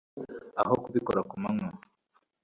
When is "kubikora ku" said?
0.83-1.35